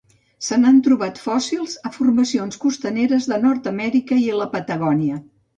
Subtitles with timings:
[0.45, 5.25] Se n'han trobat fòssils a formacions costaneres de Nord-amèrica i la Patagònia.